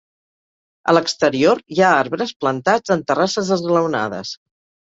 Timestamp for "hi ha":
1.75-1.91